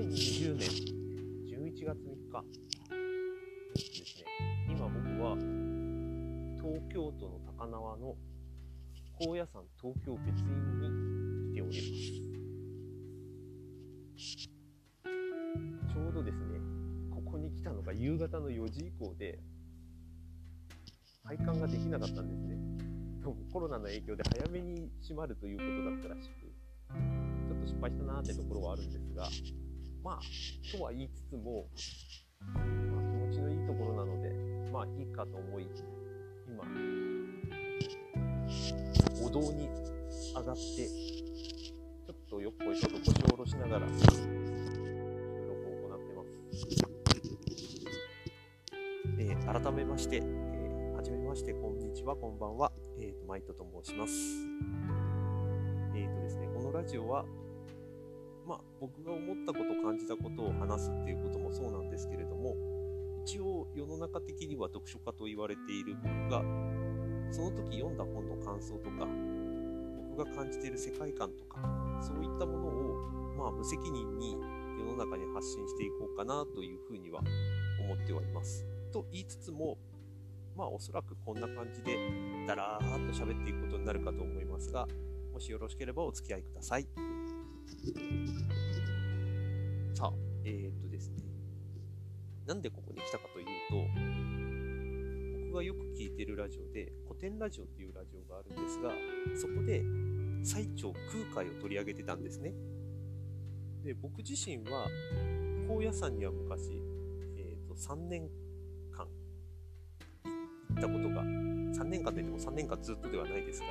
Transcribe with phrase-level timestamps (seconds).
[0.00, 0.64] 2020年
[1.46, 2.42] 11月3日
[3.74, 4.24] ですね、
[4.70, 5.36] 今僕は
[6.56, 8.16] 東京都の高輪の
[9.18, 10.46] 高野山東京別院
[10.80, 11.84] に来ておりま
[14.24, 15.10] す。
[15.92, 16.58] ちょうどですね、
[17.10, 19.38] ここに来たのが夕方の4時以降で、
[21.24, 22.56] 配管ができなかったんですね。
[23.22, 26.46] どうもコロナの影響で早めに閉まるということだったらしく、
[27.46, 29.28] ちょっと失敗したなーってところはあるんですが、
[30.02, 30.20] まあ、
[30.76, 31.66] とは言いつつも、
[32.54, 34.30] まあ、気持ちのいいところなので、
[34.72, 35.66] まあいいかと思い、
[36.48, 36.64] 今、
[39.26, 39.68] お堂に
[40.34, 43.92] 上がって、ちょっとよっこいしょっと腰を下ろしながら、収
[45.46, 46.66] 録を行ってます。
[49.18, 54.12] えー改めまして、えーはじめまして、こんにちは、こんばんは、えーと、マイトと申します。
[55.94, 57.26] えーとですね、このラジオは、
[58.46, 62.56] まあ、僕が思ったこと、感じたことを話すっていうこともそうなんですけれども、
[63.24, 66.42] 一応世の中的には読書家と言われている僕が、
[67.30, 69.06] その時読んだ本の感想とか、
[70.14, 71.60] 僕が感じている世界観とか、
[72.02, 72.94] そういったものを、
[73.36, 74.36] まあ、無責任に
[74.78, 77.20] 世の中に発信していこうかなというふうには
[77.84, 78.66] 思ってはいます。
[78.92, 79.78] と言いつつも、
[80.56, 81.96] まあおそらくこんな感じで
[82.46, 84.86] だらーっと喋っていくことになるかと思いますが、
[85.32, 86.88] もしよろしければお付き合いください。
[89.94, 90.12] さあ、
[90.44, 91.22] えー、っとですね、
[92.46, 93.76] なんでここに来たかというと、
[95.46, 98.90] 僕がよく聞いてるラジオで、古典ラジオっていうラジオがあるんですが、
[99.36, 99.82] そこで
[100.42, 102.52] 最長空海を取り上げてたんですね。
[103.84, 104.86] で、僕自身は、
[105.68, 106.70] 高野山には昔、
[107.36, 108.28] えー、と3年
[108.92, 109.06] 間
[110.68, 113.66] 行ったことが、3年間といっても3年間ずっとではないですが、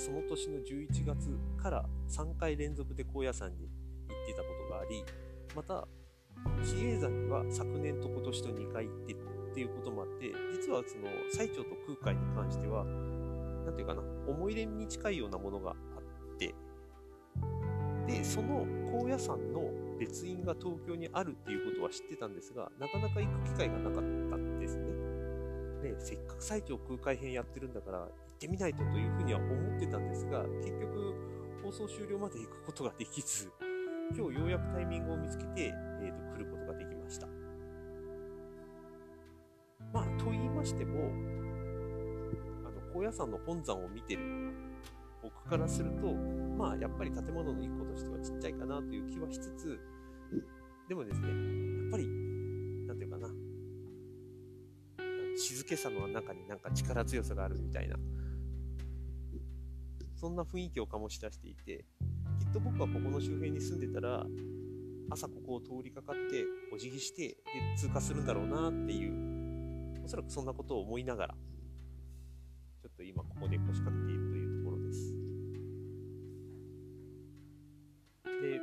[0.00, 1.28] その年の11月
[1.62, 3.68] から3回連続で高野山に
[4.08, 5.04] 行っていたことがあり、
[5.54, 5.86] また、
[6.64, 9.16] 比叡山には昨年と今年と2回行ってっ
[9.54, 16.54] ていうこともあって、実はその最長と空海に関しては、なんていうかな、思い入れに近いようなものがあって、
[18.06, 25.09] で、その高野山の別院が東京にあるっていうことは知ってたんですが、なかなか行く機会がなかったんですね。
[25.82, 28.08] で、せっかく最長空海編やってるんだから、行っ
[28.38, 31.14] てみないとというふうには思ってたんですが、結局、
[31.62, 33.50] 放送終了まで行くことができず、
[34.16, 37.26] 今日ようやくタイミングを見つけて、えー、と来ることができました。
[39.92, 41.10] まあ、と言いましても、
[42.64, 44.22] あの高野山の本山を見てる
[45.22, 49.78] 僕からすると、まあ、やっぱり建物の一個としてはちっちゃいかなという気はしつつ、
[50.88, 51.34] でもですね、や
[51.88, 52.08] っぱり、
[52.86, 53.28] なんていうかな、
[55.70, 57.94] けさの中になんか力強さがあるみたいな、
[60.16, 61.84] そんな雰囲気を醸し出していて、
[62.40, 64.26] きっと僕はここの周辺に住んでたら、
[65.10, 66.44] 朝ここを通りかかって、
[66.74, 67.36] お辞儀して、で、
[67.76, 71.34] 通過するんだろうなっていう、おそらくそんなことを思いながら、
[72.82, 75.14] ちょっと今ここで腰掛けているというところです。
[78.42, 78.60] で、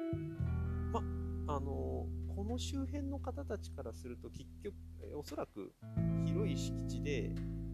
[0.91, 0.99] ま、
[1.55, 4.75] あの、この周辺の方たちからすると、結局、
[5.09, 5.71] えおそらく
[6.37, 7.31] 広い敷地で、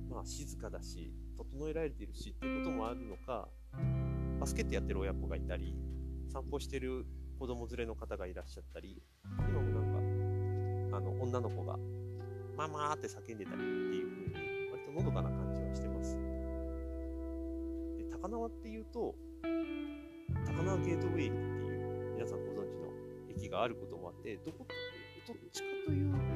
[0.10, 3.50] まあ、静かだし、整えられているしっていうこともあるのか、
[4.40, 5.76] バスケットやってる親子がいたり、
[6.32, 7.06] 散歩してる
[7.38, 9.04] 子供連れの方がいらっしゃったり、
[9.50, 11.78] 今もなんか、あの、女の子が、
[12.56, 16.16] ママって叫んでたりっていう風に、割とのどかな感じはしてます。
[17.98, 19.14] で、高輪っていうと、
[20.46, 22.88] 高輪ゲートウェイっていう、皆さんご存知の
[23.30, 24.66] 駅があることもあって、どこ、
[25.28, 26.33] どっちかというと、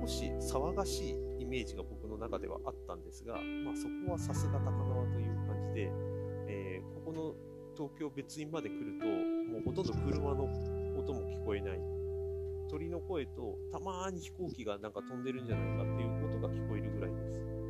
[0.00, 5.90] 少し騒がしいイメージが僕の中ではあったんですが、まあそこはさすが高輪という感じで、
[6.48, 7.34] えーここの
[7.76, 10.44] 東京別院まで来ると、もうほとんど車の
[10.98, 11.80] 音も聞こえない。
[12.68, 17.65] 鳥の声と、たまに飛行機がなんか飛んでるんじゃないかっていう音が聞こえるぐらいです。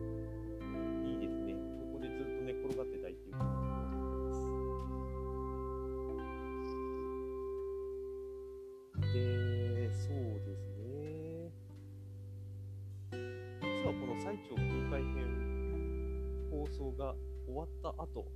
[17.57, 18.27] 終わった後、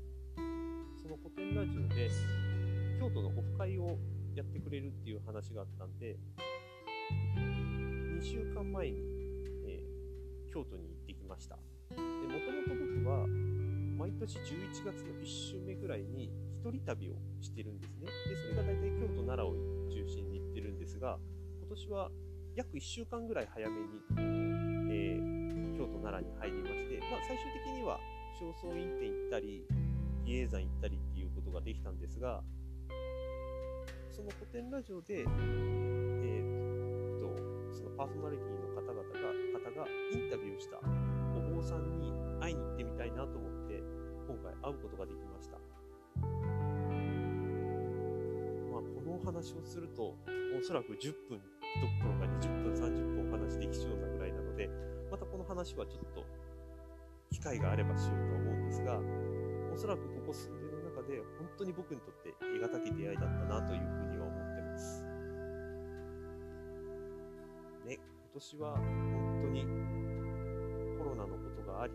[0.96, 2.08] その古典ラジオで
[2.98, 3.98] 京都のオフ会を
[4.34, 6.16] やってくれるっていう話があったんで、
[7.36, 8.96] 2週間前に、
[9.68, 11.58] えー京都に行ってきました。
[11.90, 13.26] で、もともと僕は
[13.98, 18.06] 毎年11月の1週目ぐらいに一人旅をしてるんですね。
[18.06, 19.54] で、それが大体京都、奈良を
[19.92, 21.18] 中心に行ってるんですが、
[21.60, 22.10] 今年は
[22.56, 23.86] 約1週間ぐらい早めに、
[24.90, 28.00] えー京都、奈良に入りまして、まあ、最終的には
[28.38, 29.66] 正倉院展行ったり、
[30.24, 32.42] 比叡山行ったりっていうことができたんですが、
[34.10, 37.26] その古典ラジオで、えー、っと、
[37.74, 39.10] そのパーソナリティの方々が、
[39.58, 40.78] 方がインタビューした
[41.36, 43.82] お坊さんに会いに行ってみたいなと思って、
[44.28, 45.56] 今回会うことができました。
[45.56, 45.62] ま
[48.78, 50.16] あ、このお話をすると、
[50.58, 51.44] おそらく10分ど
[52.02, 54.68] ころか20分、30分お話できそうなぐらいなので、
[55.10, 56.26] またこの話はちょっと
[57.30, 59.00] 機会があればしようと思うんですが、
[59.72, 65.02] おそらくここ数年の中で本当に僕にとって得難き出会いだったなというふうには思ってます。
[67.86, 68.02] ね、今
[68.34, 69.64] 年は本当に
[70.98, 71.94] コロナのことがあり、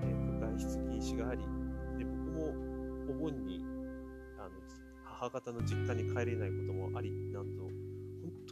[0.00, 0.04] え、
[0.40, 1.42] 外出禁止があり、
[1.98, 2.52] で僕も
[3.08, 3.64] お盆に
[4.38, 4.50] あの
[5.04, 7.70] 母方の実家に帰れないこともありなんと、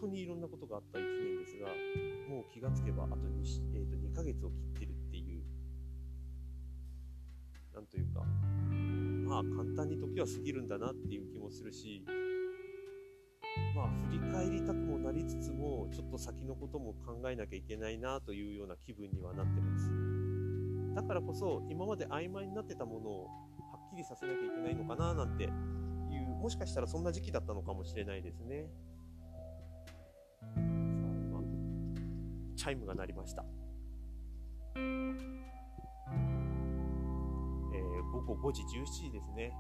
[0.00, 1.66] 当にいろんなことがあった1年ですが、
[2.28, 3.20] もう気がつけばあと 2,、
[3.74, 5.42] えー、と2ヶ月を切ってるっていう、
[7.74, 8.20] なんというか、
[9.28, 12.04] まあ簡単に時は過ぎるんだなっていう気もするし、
[13.74, 19.90] まあ振り返りたくもなりつつも、ちょっと先のことも考えなきゃいけないなというような気分にはなってます。
[20.94, 28.66] だからこそ、今まで曖昧になってたものをはっきりさせなきゃいけないのかななんていうもしかしたらそんな時期だったのかもしれないですね。
[30.54, 31.42] さあ、今、
[32.56, 33.44] チャイムが鳴りました。
[34.74, 39.52] えー、午後5時17時ですね。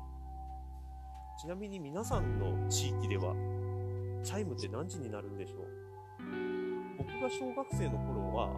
[1.40, 3.34] ちなみに皆さんの地域では、
[4.22, 5.66] チャイムって何時になるんでしょう？
[6.98, 8.48] 僕が小学生の頃は、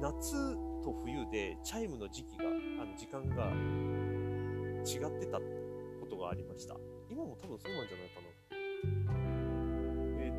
[0.00, 3.46] 夏と冬でチャイムの時期が、あの時間が
[4.84, 6.76] 違ってたことがありました。
[7.10, 8.28] 今も多分そうなんじゃないかな。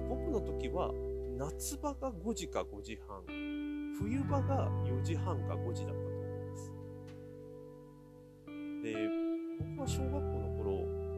[0.10, 0.92] 僕の時は、
[1.38, 3.22] 夏場が5時か5時半、
[4.00, 6.74] 冬場が4時半か5時だったと思います。
[8.82, 9.10] で、
[9.78, 11.10] 僕は小学校の頃、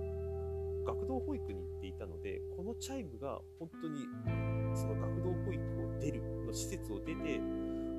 [0.86, 4.06] 学童保育に行っていたので、このチャイムが本当に
[4.76, 7.40] その学童保育を出るの施設を出て、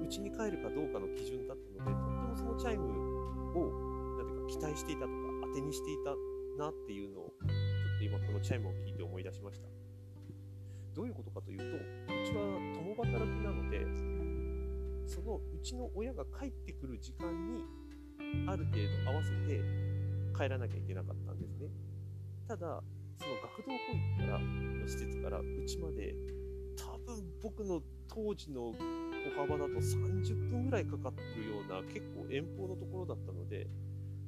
[0.02, 2.84] うちに帰るかどうかの基準だったので、とってもそのチャイム
[3.56, 5.12] を、なんていうか、期待していたとか、
[5.48, 6.14] 当てにしていた
[6.62, 9.81] なっていうのを、ちょっと今このチャイムを聞いて思い出しました。
[10.94, 11.68] どういうことかというと、う
[12.26, 12.42] ちは
[12.74, 13.86] 共働きなので、
[15.06, 17.64] そのうちの親が帰ってくる時間に
[18.46, 19.60] ある程度合わせて
[20.36, 21.68] 帰らなきゃいけなかったんですね。
[22.48, 22.82] ただ、
[23.18, 23.76] その学童保
[24.16, 26.14] 育からの施設からうちまで
[26.76, 28.76] 多分僕の当時の歩
[29.36, 33.68] 幅だと30分ぐらいかかってるような結構遠方のところだったので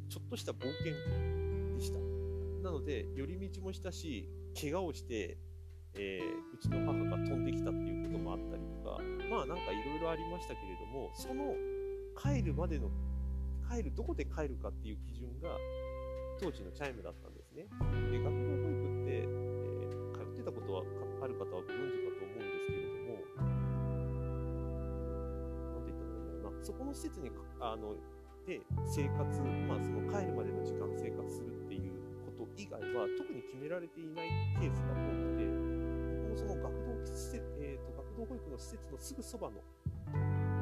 [0.08, 0.92] ちょっとした冒険
[1.76, 1.98] でした。
[2.62, 4.28] なので、寄り道もしたし、
[4.58, 5.36] 怪我をして、
[5.96, 8.98] えー、うちの母が飛んできたっていうこともあったりとか、
[9.30, 11.54] まあなんかいろいろありましたけれども、その
[12.18, 12.90] 帰るまでの、
[13.70, 15.56] 帰る、どこで帰るかっていう基準が、
[16.40, 17.66] 当時のチャイムだったんですね。
[18.10, 20.82] で、学童保育って、えー、通ってたことは
[21.22, 23.22] ある方はご存知かと思うんですけれども、
[25.78, 27.30] なんて言ったらいいんだろうな、そこの施設に
[27.60, 27.94] あの
[28.46, 31.92] で生活、まあ、その帰るまでの時間生活するっていう
[32.36, 34.28] こと以外は特に決められていない
[34.60, 35.63] ケースが多くて
[36.36, 39.62] その学童施設、えーと、学童保育の施設のすぐそばの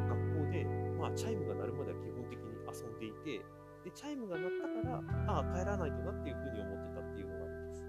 [0.09, 0.65] 学校で、
[1.01, 3.45] まあ、チャイムが鳴るまでは基本的に遊んでいて
[3.85, 5.03] でチャイムが鳴ったから
[5.33, 7.83] ああ帰らないとなっていうふうに思ってたっていうのがあります。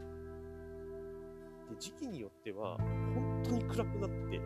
[1.70, 4.42] で時期によっては本当に暗くなって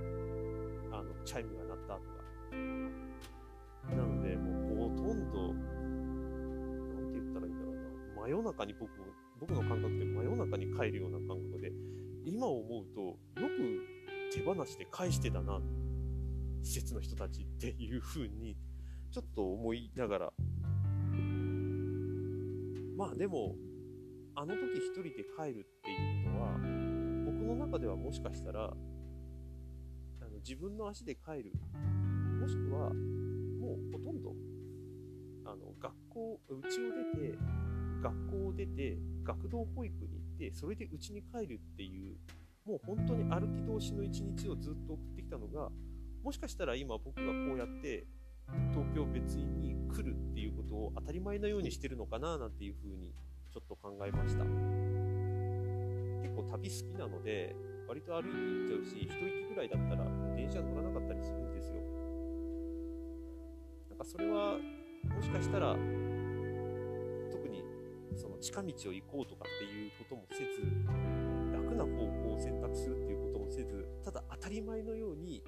[0.92, 2.18] あのチャイムが鳴った後が
[3.96, 5.60] なのでもうほとんど、な
[7.02, 8.92] んて言ったらいいんだろうな、真夜中に僕
[9.40, 11.72] 僕の感覚で真夜中に帰るような感覚で、
[12.30, 15.62] 今思うと、よく手放しで返してたな、
[16.62, 18.58] 施設の人たちっていう風に、
[19.12, 20.34] ちょっと思いながら、
[22.98, 23.56] まあでも、
[24.36, 26.52] あの時一人で帰るっていうのは、
[27.32, 31.54] 僕の中ではもしかしたら、あの自分の足で帰る、
[32.42, 34.36] もしくは、もうほとんど
[35.46, 37.38] あの学校うちを出て
[38.04, 42.16] 学校を出て学童保育にてそれでうちに帰るっていう
[42.66, 45.70] もう本当に歩き通しの一日をずっと送ってきたのが
[46.24, 48.06] もしかしたら今僕がこうやって
[48.72, 53.14] 東京別院に来るっていうことを当たり前のようにしてるのかななんていうふうに
[53.54, 54.44] ちょっと考えました。
[54.44, 57.56] 結構旅好きなので
[57.88, 60.04] 割と歩いて行っちゃうし一息ぐらいだったら
[60.36, 61.76] 電車乗らなかったりするんですよ。
[63.90, 64.58] なんかそれは
[65.16, 65.76] もしかしたら
[68.16, 70.62] その近道を行こうとかっていうこともせず
[71.52, 75.44] 楽な方向を選択するっていうこともせずただ当たり前のように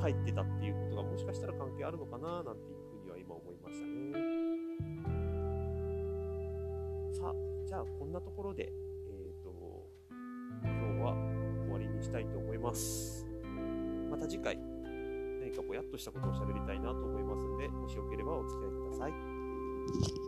[0.00, 4.48] 帰ってたっていうことがもしかしたら関係あるのかななんていうふうには今思いましたね
[7.18, 7.32] さあ、
[7.66, 9.50] じゃあこんなところで、えっ、と、
[10.62, 11.14] 今日は
[11.64, 13.26] 終わりにしたいと思います。
[14.08, 20.27] また次回、何かぼやっとしたことを喋りたいなと思いますので、もしよければお付き合いください。